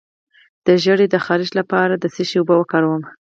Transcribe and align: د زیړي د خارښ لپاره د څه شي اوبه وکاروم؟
د 0.65 0.67
زیړي 0.83 1.07
د 1.11 1.15
خارښ 1.25 1.49
لپاره 1.59 1.93
د 1.97 2.05
څه 2.13 2.21
شي 2.29 2.35
اوبه 2.39 2.55
وکاروم؟ 2.57 3.03